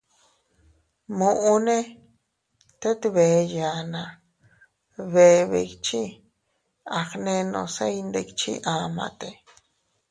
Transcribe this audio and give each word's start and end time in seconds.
Muʼune 1.17 1.77
tet 2.81 3.01
bee 3.15 3.37
yanna, 3.55 4.01
bee 5.13 5.39
bikchi, 5.51 6.01
agnenose 6.99 7.87
ndikchi 8.07 8.51
amate. 8.73 9.29